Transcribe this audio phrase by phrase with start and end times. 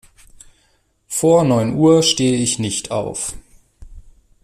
[1.05, 3.35] Vor neun Uhr stehe ich nicht auf.